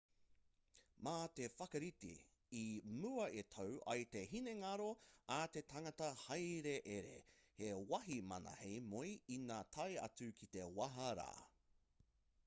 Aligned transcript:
mā 1.07 1.11
te 1.39 1.47
whakarite 1.57 2.13
i 2.59 2.63
mua 3.03 3.27
e 3.41 3.43
tau 3.55 3.75
ai 3.93 4.07
te 4.15 4.23
hinengaro 4.31 4.87
a 5.37 5.37
te 5.57 5.63
tangata 5.75 6.09
hāereere 6.23 7.19
he 7.61 7.69
wāhi 7.93 8.19
māna 8.33 8.55
hei 8.65 8.81
moe 8.95 9.15
ina 9.39 9.61
tae 9.79 9.89
atu 10.09 10.31
ki 10.43 10.53
te 10.59 10.67
wāhi 10.83 11.15
rā 11.25 11.31